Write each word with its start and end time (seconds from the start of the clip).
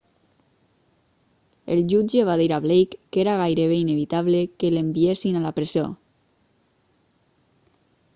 el 1.73 1.81
jutge 1.91 2.23
va 2.29 2.37
dir 2.41 2.47
a 2.55 2.59
blake 2.63 2.97
que 3.11 3.21
era 3.25 3.35
gairebé 3.41 3.77
inevitable 3.81 4.41
que 4.63 4.73
l'enviessin 4.75 5.37
a 5.41 5.45
la 5.45 5.53
presó 5.61 5.85